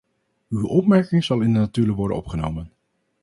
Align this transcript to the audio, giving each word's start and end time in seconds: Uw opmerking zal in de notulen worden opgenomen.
Uw 0.49 0.63
opmerking 0.67 1.23
zal 1.23 1.39
in 1.41 1.53
de 1.53 1.59
notulen 1.59 1.95
worden 1.95 2.17
opgenomen. 2.17 2.71